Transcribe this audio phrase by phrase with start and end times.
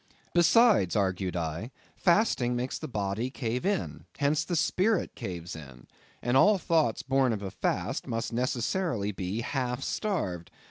[0.33, 5.85] Besides, argued I, fasting makes the body cave in; hence the spirit caves in;
[6.23, 10.49] and all thoughts born of a fast must necessarily be half starved.